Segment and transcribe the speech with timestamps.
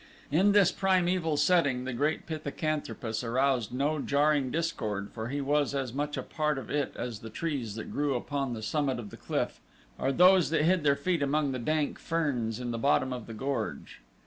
[0.31, 5.93] In this primeval setting the great pithecanthropus aroused no jarring discord for he was as
[5.93, 9.15] much a part of it as the trees that grew upon the summit of the
[9.17, 9.59] cliff
[9.99, 13.33] or those that hid their feet among the dank ferns in the bottom of the
[13.35, 14.01] gorge.